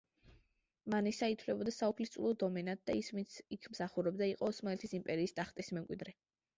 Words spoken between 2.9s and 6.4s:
და ის ვინც იქ მსახურობდა იყო ოსმალეთის იმპერიის ტახტის მემკვიდრე.